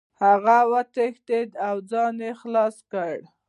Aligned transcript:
هغه 0.23 0.57
وتښتېد 0.71 1.49
او 1.67 1.75
ځان 1.89 2.15
یې 2.25 2.31
خلاص 2.41 2.75
کړ. 2.91 3.13